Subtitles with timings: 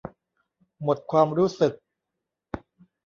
[0.83, 1.73] หมดความรู้สึก